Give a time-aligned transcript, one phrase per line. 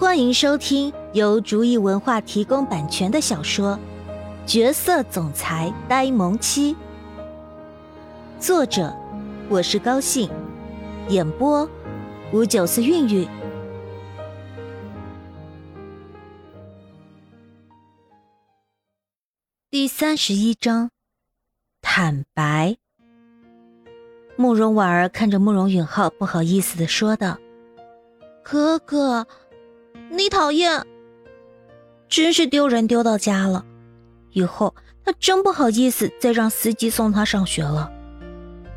[0.00, 3.78] 欢迎收听由竹意文化提供版权的小说
[4.50, 6.74] 《角色总裁呆萌妻》，
[8.40, 8.96] 作者
[9.50, 10.30] 我是高兴，
[11.10, 11.68] 演播
[12.32, 13.28] 五九四韵韵。
[19.70, 20.90] 第三十一章，
[21.82, 22.78] 坦白。
[24.34, 27.36] 慕容婉儿看着慕容允浩，不好意思的说道
[28.42, 29.26] ：“哥哥。”
[30.12, 30.84] 你讨厌，
[32.08, 33.64] 真是丢人丢到家了。
[34.32, 34.74] 以后
[35.04, 37.90] 他真不好意思再让司机送他上学了。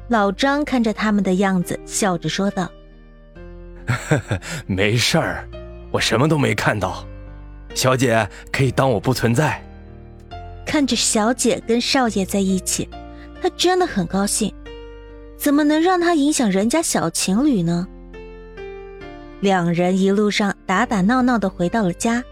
[0.09, 2.69] 老张看着他们的样子，笑着说道
[4.67, 5.49] ：“没事儿，
[5.91, 7.03] 我什么都没看到。
[7.73, 9.59] 小姐可以当我不存在。”
[10.65, 12.87] 看着小姐跟少爷在一起，
[13.41, 14.53] 他真的很高兴。
[15.35, 17.87] 怎么能让他影响人家小情侣呢？
[19.43, 22.23] 两人一路上打打闹闹的回到了家。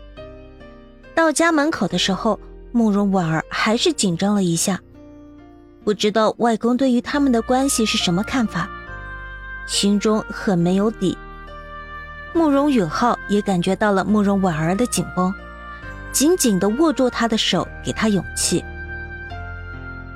[1.14, 2.40] 到家门口的时候，
[2.72, 4.80] 慕容婉儿还是紧张了一下，
[5.84, 8.70] 不知道外公对于他们的关系是什么看法，
[9.68, 11.18] 心中很没有底。
[12.32, 15.34] 慕容允浩也感觉到了慕容婉儿的紧绷，
[16.14, 18.64] 紧紧的握住她的手，给她勇气。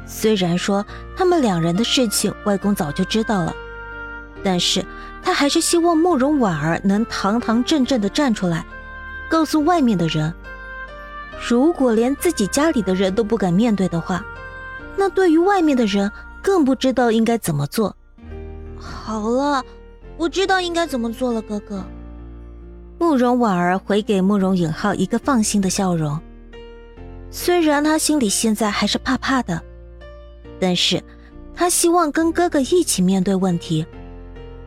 [0.05, 0.85] 虽然说
[1.17, 3.53] 他们两人的事情，外公早就知道了。
[4.41, 4.85] 但是
[5.25, 8.63] 他还是希望慕容婉儿能堂堂正正的站出来，
[9.27, 10.31] 告诉外面的人，
[11.49, 14.23] 如果连自己家里的人都不敢面对的话，
[14.95, 16.11] 那对于外面的人
[16.43, 17.97] 更不知道应该怎么做。
[18.79, 19.65] 好了，
[20.15, 21.83] 我知道应该怎么做了，哥哥。
[22.99, 26.19] 慕容婉儿回给慕容允浩一个放心的笑容，
[27.31, 29.59] 虽然他心里现在还是怕怕的，
[30.59, 31.03] 但是
[31.55, 33.83] 他希望跟哥哥一起面对问题。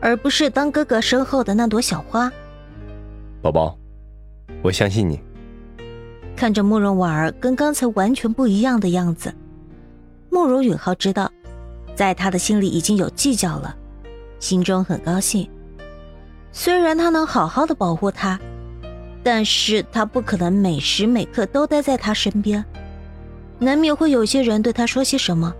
[0.01, 2.31] 而不是当哥哥身后的那朵小花，
[3.41, 3.77] 宝宝，
[4.61, 5.19] 我相信你。
[6.35, 9.33] 看着慕容婉儿跟刚才完全不一样的样子，
[10.29, 11.29] 慕容允浩知道，
[11.95, 13.75] 在他的心里已经有计较了，
[14.39, 15.49] 心中很高兴。
[16.51, 18.39] 虽然他能好好的保护她，
[19.21, 22.63] 但是他不可能每时每刻都待在她身边，
[23.59, 25.53] 难免会有些人对他说些什么。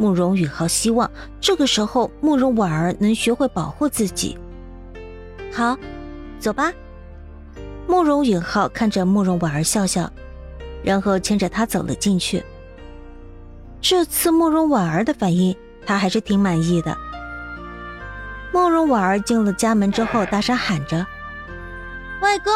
[0.00, 1.10] 慕容允浩希望
[1.42, 4.38] 这个时候慕容婉儿能学会保护自己。
[5.52, 5.76] 好，
[6.38, 6.72] 走吧。
[7.86, 10.10] 慕容允浩看着慕容婉儿笑笑，
[10.82, 12.42] 然后牵着她走了进去。
[13.82, 16.96] 这次慕容婉儿的反应，他还是挺满意的。
[18.54, 21.06] 慕容婉儿进了家门之后，大声喊着
[22.22, 22.52] ：“外公，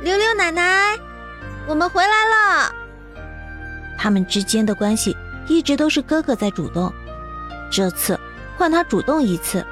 [0.00, 0.96] 溜溜奶奶，
[1.66, 2.72] 我们回来了。”
[3.98, 5.16] 他们之间的关系。
[5.48, 6.92] 一直都是哥哥在主动，
[7.70, 8.18] 这次
[8.56, 9.64] 换他主动一次。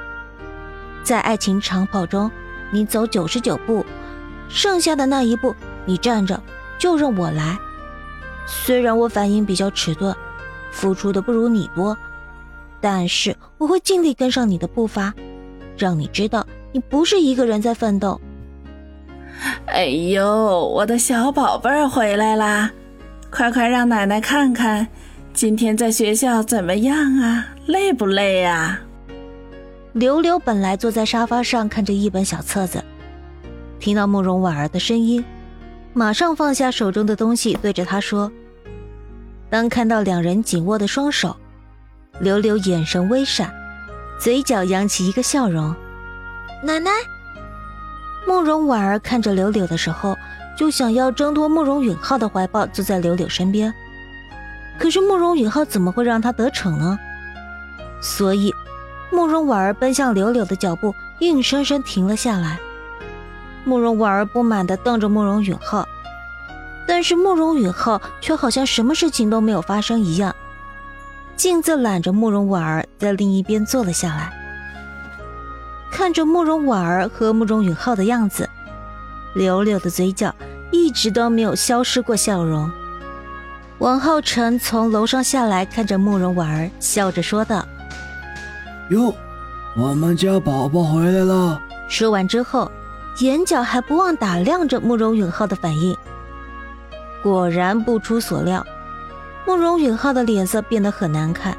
[1.02, 2.30] 在爱情长跑中，
[2.70, 3.84] 你走九十九步，
[4.48, 5.54] 剩下的那一步
[5.84, 6.40] 你站着，
[6.78, 7.58] 就让我来。
[8.46, 10.14] 虽然我反应比较迟钝，
[10.70, 11.96] 付出的不如你多，
[12.80, 15.12] 但是我会尽力跟上你的步伐，
[15.76, 18.20] 让你知道你不是一个人在奋斗。
[19.66, 22.70] 哎呦，我的小宝贝儿回来啦！
[23.30, 24.86] 快快让奶奶看看。
[25.34, 27.44] 今天在学校怎么样啊？
[27.66, 28.80] 累不累啊？
[29.92, 32.80] 刘刘本来坐在沙发上看着一本小册子，
[33.80, 35.24] 听到慕容婉儿的声音，
[35.92, 38.30] 马上放下手中的东西，对着她说。
[39.50, 41.36] 当看到两人紧握的双手，
[42.20, 43.52] 刘刘眼神微闪，
[44.20, 45.74] 嘴角扬起一个笑容。
[46.62, 46.92] 奶奶，
[48.24, 50.16] 慕容婉儿看着柳柳的时候，
[50.56, 53.74] 就想要挣脱慕容允浩的怀抱，坐在柳柳身边。
[54.78, 56.98] 可是慕容允浩怎么会让他得逞呢？
[58.00, 58.52] 所以，
[59.10, 62.58] 慕容婉儿奔向柳柳的脚步硬生生停了下来。
[63.64, 65.88] 慕容婉儿不满地瞪着慕容允浩，
[66.86, 70.34] 但是慕容允浩却好像什么事情都没有发生一样，
[71.34, 74.32] 径自揽着慕容婉儿在另一边坐了下来。
[75.90, 78.50] 看着慕容婉儿和慕容允浩的样子，
[79.34, 80.34] 柳柳的嘴角
[80.70, 82.70] 一直都没有消失过笑容。
[83.84, 87.62] 王浩辰从楼上下来，看着慕容婉儿，笑着说道
[88.88, 89.14] ：“哟，
[89.76, 92.72] 我们家宝宝回来了。”说完之后，
[93.20, 95.94] 眼角还不忘打量着慕容允浩的反应。
[97.22, 98.66] 果然不出所料，
[99.46, 101.54] 慕容允浩的脸色变得很难看。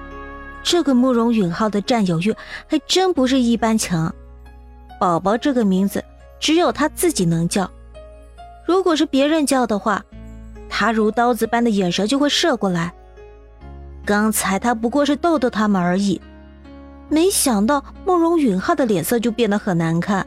[0.63, 2.35] 这个慕容允浩的占有欲
[2.67, 4.11] 还真不是一般强。
[4.99, 6.03] 宝宝这个名字，
[6.39, 7.69] 只有他自己能叫，
[8.65, 10.03] 如果是别人叫的话。
[10.69, 12.93] 他如刀子般的眼神就会射过来。
[14.05, 16.21] 刚才他不过是逗逗他们而已，
[17.09, 20.25] 没想到慕容允浩的脸色就变得很难看。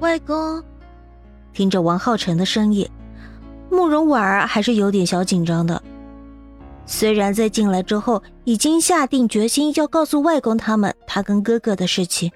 [0.00, 0.62] 外公，
[1.52, 2.88] 听着王浩辰的声音，
[3.70, 5.82] 慕容婉儿还是有点小紧张的。
[6.86, 12.30] 虽然在进来之后已经下定决心要告诉外公他们他跟哥哥的事情，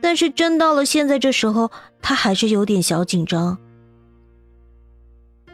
[0.00, 3.58] 但是真到了现在这时候，他还是有点小紧张。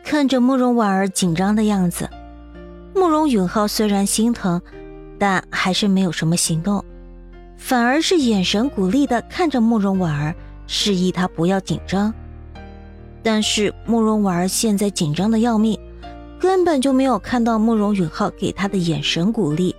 [0.09, 2.09] 看着慕容婉儿紧张的样子，
[2.95, 4.63] 慕容允浩虽然心疼，
[5.19, 6.85] 但还是没有什么行动，
[7.57, 10.33] 反而是眼神鼓励的看着慕容婉儿，
[10.69, 12.15] 示意她不要紧张。
[13.21, 15.77] 但是慕容婉儿现在紧张的要命。
[16.39, 19.75] 根本就没有看到慕容允浩给他的眼神鼓励。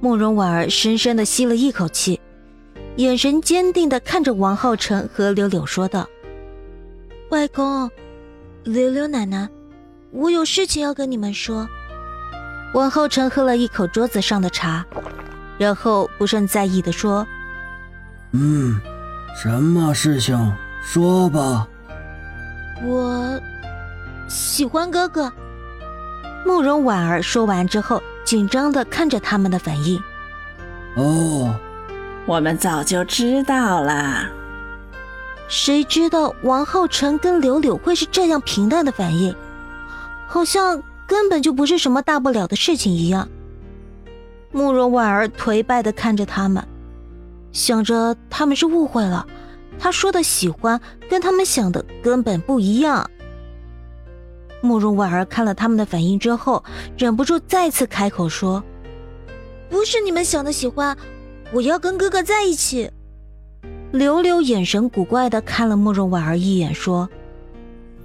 [0.00, 2.20] 慕容婉儿深深的吸了一口气，
[2.94, 6.06] 眼神坚定的看着王浩辰和柳柳说道
[7.30, 7.90] ：“外公，
[8.66, 9.48] 柳柳奶奶，
[10.10, 11.68] 我有事情要跟你们说。”
[12.74, 14.84] 王浩辰喝了一口桌子上的茶，
[15.56, 17.24] 然后不甚在意的说
[18.34, 18.80] ：“嗯，
[19.40, 20.52] 什么事情？
[20.82, 21.68] 说吧。”
[22.84, 23.40] 我。
[24.26, 25.32] 喜欢哥哥。
[26.44, 30.02] 慕容婉儿说完之后，紧张的看着他们的反应。
[30.96, 31.54] 哦，
[32.26, 34.28] 我们早就知道了。
[35.48, 39.34] 谁知道王浩辰跟柳柳会是这样平淡的反应，
[40.26, 43.28] 好像根本就不是什么大不了的事情一样。
[44.50, 46.66] 慕容婉儿颓败的看着他们，
[47.52, 49.26] 想着他们是误会了，
[49.78, 53.08] 他说的喜欢跟他们想的根本不一样。
[54.62, 56.64] 慕容婉儿看了他们的反应之后，
[56.96, 58.64] 忍不住再次开口说
[59.70, 60.96] ：“不是你们想的喜欢，
[61.52, 62.90] 我要跟哥哥在一起。”
[63.96, 67.08] 柳柳眼神古怪的看了慕容婉儿一眼，说：“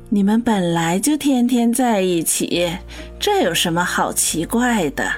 [0.10, 2.72] 你们本来就天天在一起，
[3.20, 5.12] 这有什么好奇怪的？”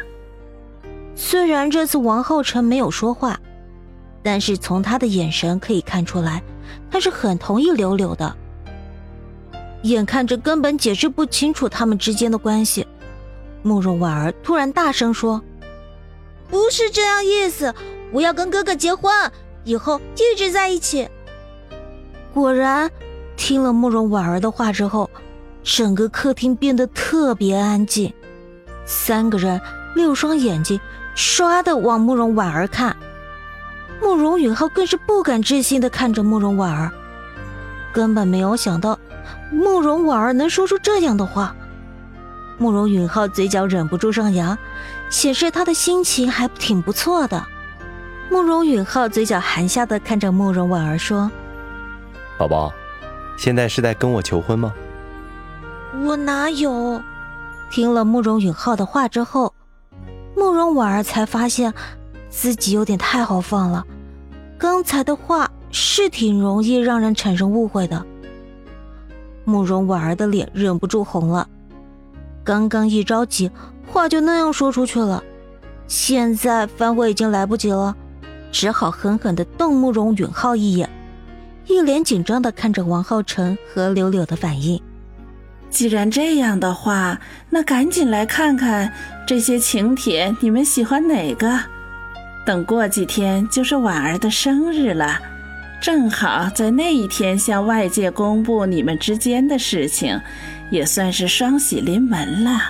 [1.15, 3.39] 虽然这次王浩辰没有说话，
[4.23, 6.41] 但是从他的眼神可以看出来，
[6.89, 8.35] 他是很同意柳柳的。
[9.83, 12.87] 眼看着根本解释不清楚他们之间的关系，
[13.61, 15.39] 慕容婉儿突然大声说
[16.49, 17.73] ：“不是这样意思，
[18.11, 19.11] 我要跟哥哥结婚，
[19.63, 21.07] 以后一直在一起。”
[22.33, 22.89] 果然，
[23.35, 25.09] 听了慕容婉儿的话之后，
[25.63, 28.11] 整个客厅变得特别安静，
[28.85, 29.61] 三个人
[29.95, 30.79] 六双眼睛
[31.15, 32.95] 唰的往慕容婉儿看，
[34.01, 36.91] 慕容允浩更是不敢置信的看着慕容婉儿，
[37.93, 38.99] 根本没有想到。
[39.51, 41.55] 慕容婉儿能说出这样的话，
[42.57, 44.57] 慕容允浩嘴角忍不住上扬，
[45.11, 47.45] 显示他的心情还挺不错的。
[48.33, 51.29] 慕容允浩嘴角含笑的看着慕容婉儿说
[52.35, 52.73] ：“宝宝，
[53.37, 54.73] 现在是在跟我求婚吗？”
[56.03, 56.99] 我哪有？
[57.69, 59.53] 听了慕容允浩的话之后，
[60.35, 61.71] 慕容婉儿才发现
[62.31, 63.85] 自己有点太豪放了，
[64.57, 68.03] 刚才的话是挺容易让人产生误会的。
[69.45, 71.47] 慕容婉儿的脸忍不住红了，
[72.43, 73.51] 刚刚一着急，
[73.85, 75.23] 话就那样说出去了，
[75.85, 77.95] 现在反悔已经来不及了，
[78.53, 80.87] 只好狠狠地瞪慕容允浩一眼，
[81.67, 84.81] 一脸紧张地看着王浩辰和柳柳的反应。
[85.69, 87.19] 既然这样的话，
[87.49, 88.93] 那赶紧来看看
[89.27, 91.59] 这些请帖，你们喜欢哪个？
[92.45, 95.19] 等过几天就是婉儿的生日了。
[95.81, 100.21] 正好在那一天向外界公布你们之间的事情，
[100.69, 102.61] 也算是双喜临门了。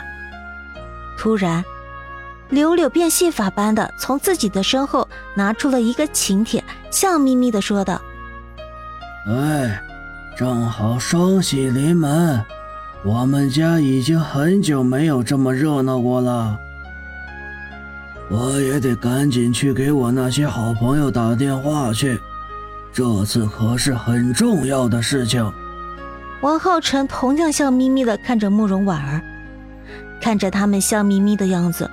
[1.18, 1.64] 突然，
[2.50, 8.00] 柳柳变戏法般的从自己的身后拿出了一个请帖，笑眯眯的说道
[9.28, 9.82] ：“哎，
[10.38, 12.44] 正好双喜临门，
[13.04, 16.58] 我们家已经很久没有这么热闹过了。
[18.30, 22.20] 我也得赶紧去给我那些好朋友打电话去。”
[22.94, 25.52] 这次可是很重要的事情。
[26.42, 29.20] 王浩辰同样笑眯眯的看着慕容婉儿，
[30.22, 31.90] 看着他们笑眯眯的样子，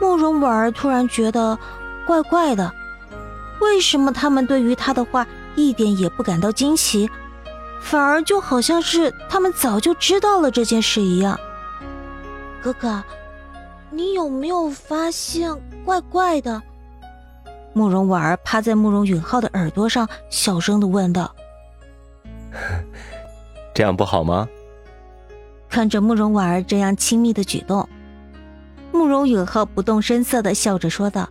[0.00, 1.58] 慕容婉儿突然觉得
[2.06, 2.72] 怪怪的。
[3.60, 7.08] 为什么他们对于他的话一点也不感到惊奇，
[7.82, 11.38] 反而就好像是他们早就知道了这件事一样？
[12.62, 13.02] 哥哥，
[13.90, 15.54] 你有没有发现
[15.84, 16.62] 怪怪的？
[17.72, 21.32] 慕容婉儿趴在慕容允浩的耳朵上，小声的问道
[23.74, 24.48] ：“这样不好吗？”
[25.70, 27.88] 看着慕容婉儿这样亲密的举动，
[28.92, 31.28] 慕容允浩不动声色的笑着说道，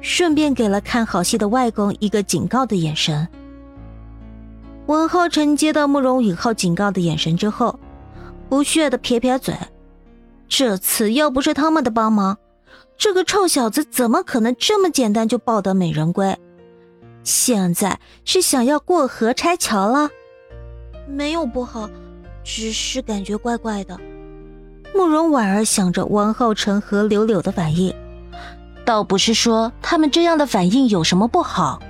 [0.00, 3.26] 顺便给了看好戏的外公一个警告的眼神。
[4.86, 7.78] 文浩辰接到慕容允浩警告的眼神之后，
[8.48, 9.54] 不屑的撇撇嘴，
[10.48, 12.36] 这次要不是他们的帮忙。
[12.98, 16.36] 这个臭小子怎么可能这么简单就抱得美人归？
[17.22, 20.10] 现在是想要过河拆桥了？
[21.06, 21.88] 没有不好，
[22.42, 23.98] 只是感觉怪怪的。
[24.94, 27.94] 慕容婉儿想着王浩辰和柳柳的反应，
[28.84, 31.80] 倒不是说他们这样的反应有什么不好，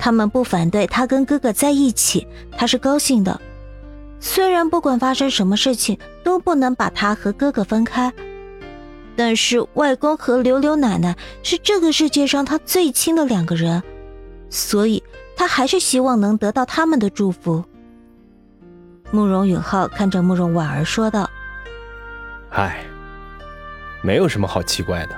[0.00, 3.40] 他们不反对他跟哥哥在一起，他是高兴的。
[4.20, 8.10] 虽然不管发生什么事情都不能把他和哥哥分开，
[9.16, 13.82] 但是外公和柳柳奶奶是这个世界上他最亲的两个人，
[14.48, 15.02] 所以
[15.36, 17.62] 他还是希望能得到他们的祝福。
[19.10, 21.28] 慕容允浩看着慕容婉儿说道
[22.54, 22.84] ：“唉，
[24.00, 25.16] 没有什么好奇怪的，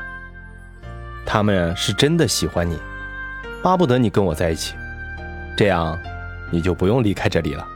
[1.27, 2.79] 他们是真的喜欢你，
[3.63, 4.75] 巴不得你跟我在一起，
[5.55, 5.99] 这样
[6.51, 7.69] 你就不用离开这里了。”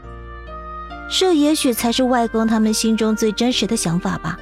[1.13, 4.39] 这也许才是外公他们心中最真实的想法吧。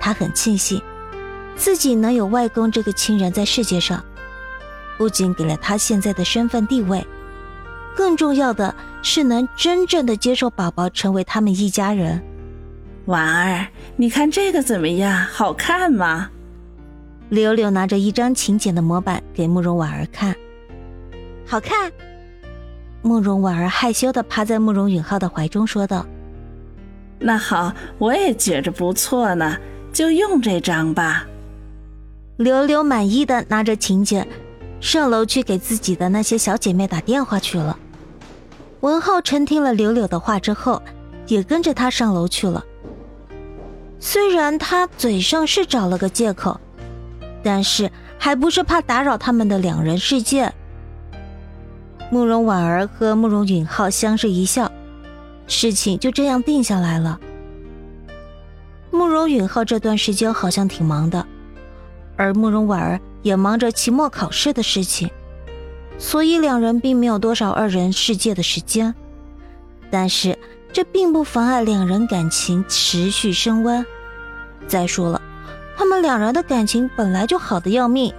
[0.00, 0.82] 他很庆幸，
[1.54, 4.04] 自己能有外公这个亲人在世界上，
[4.96, 7.06] 不仅给了他现在的身份地位，
[7.94, 12.20] 更重要的是能真正的接受宝宝成为他们一家人。
[13.08, 15.24] 婉儿，你看这个怎么样？
[15.32, 16.28] 好看吗？
[17.30, 20.36] 柳柳拿着一张请柬的模板给慕容婉儿看，
[21.46, 21.90] 好看。
[23.00, 26.04] 慕容婉儿害羞的趴在慕容允浩的怀中说道
[27.18, 29.56] ：“那好，我也觉着不错呢，
[29.90, 31.26] 就用这张吧。”
[32.36, 34.28] 柳柳满意的拿着请柬，
[34.82, 37.78] 上楼去给自己的那些小姐妹打电话去了。
[38.80, 40.82] 文浩琛听了柳柳的话之后，
[41.26, 42.62] 也跟着她上楼去了。
[44.00, 46.60] 虽然他嘴上是找了个借口，
[47.42, 50.52] 但是还不是怕打扰他们的两人世界。
[52.10, 54.70] 慕容婉儿和慕容允浩相视一笑，
[55.46, 57.20] 事情就这样定下来了。
[58.90, 61.26] 慕容允浩这段时间好像挺忙的，
[62.16, 65.10] 而慕容婉儿也忙着期末考试的事情，
[65.98, 68.94] 所以两人并没有多少二人世界的时间。
[69.90, 70.38] 但是
[70.72, 73.84] 这并不妨碍两人感情持续升温。
[74.66, 75.20] 再说了，
[75.76, 78.12] 他们两人的感情本来就好的要命。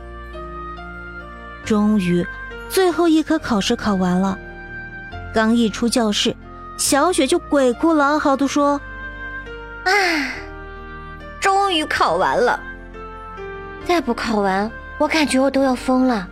[1.63, 2.25] 终于。
[2.71, 4.37] 最后一科考试考完了，
[5.33, 6.35] 刚一出教室，
[6.77, 8.79] 小雪就鬼哭狼嚎的说
[9.85, 9.91] ：“啊，
[11.39, 12.59] 终于考完了！
[13.87, 16.27] 再不考完，我感觉我都要疯了。”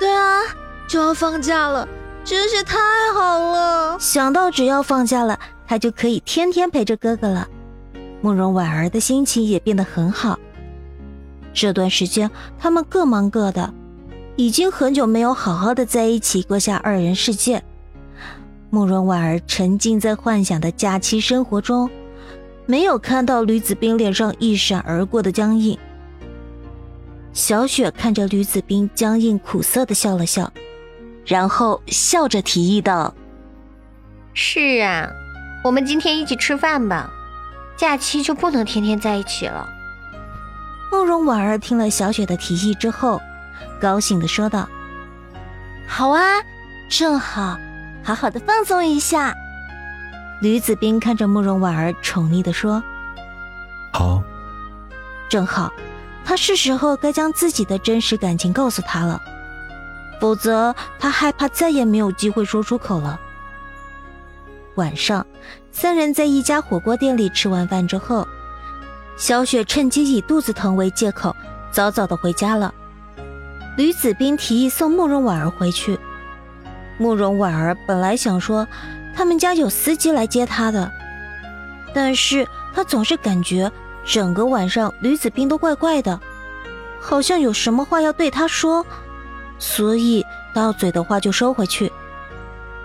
[0.00, 0.40] 对啊，
[0.88, 1.86] 就要放假了，
[2.24, 2.78] 真是太
[3.14, 3.98] 好了！
[3.98, 7.48] 想到只要放假了，他就可以天天陪着哥哥了，
[8.20, 10.38] 慕容婉儿的心情也变得很好。
[11.52, 13.72] 这段时间，他们各忙各的。
[14.34, 17.62] 已经很久没有好好的在一起过下二人世界，
[18.70, 21.90] 慕容婉儿沉浸在幻想的假期生活中，
[22.64, 25.78] 没有看到吕子冰脸上一闪而过的僵硬。
[27.34, 30.50] 小雪看着吕子冰僵硬苦涩的笑了笑，
[31.24, 33.14] 然后笑着提议道
[34.34, 35.08] ：“是啊，
[35.64, 37.10] 我们今天一起吃饭吧，
[37.76, 39.68] 假期就不能天天在一起了。”
[40.90, 43.20] 慕容婉儿听了小雪的提议之后。
[43.80, 44.68] 高兴的说道
[45.88, 46.22] ：“好啊，
[46.88, 47.58] 正好，
[48.04, 49.34] 好好的放松一下。”
[50.40, 52.80] 吕子斌看着慕容婉儿，宠溺的说
[53.92, 54.22] ：“好，
[55.28, 55.72] 正好，
[56.24, 59.20] 他是时候该将自己的真实感情告诉他了，
[60.22, 63.20] 否则他害怕再也没有机会说出口了。”
[64.76, 65.26] 晚上，
[65.72, 68.24] 三人在一家火锅店里吃完饭之后，
[69.16, 71.34] 小雪趁机以肚子疼为借口，
[71.72, 72.72] 早早的回家了。
[73.76, 75.98] 吕子斌提议送慕容婉儿回去。
[76.98, 78.68] 慕容婉儿本来想说
[79.16, 80.88] 他们家有司机来接她的，
[81.92, 83.72] 但是她总是感觉
[84.04, 86.20] 整个晚上吕子斌都怪怪的，
[87.00, 88.86] 好像有什么话要对他说，
[89.62, 91.90] 所以到嘴的话就收回去。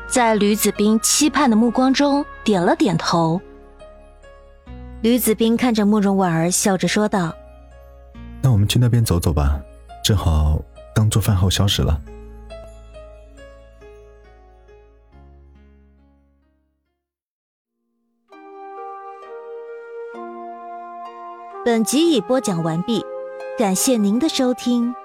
[0.05, 3.41] 在吕子斌期盼的目光中，点了点头。
[5.01, 7.35] 吕子斌看着慕容婉儿，笑着说道
[8.43, 9.59] ：“那我们去那边走走吧，
[10.03, 10.61] 正好。”
[10.93, 11.99] 当做饭后消食了。
[21.65, 23.03] 本集已播讲完毕，
[23.57, 24.95] 感谢您的收听。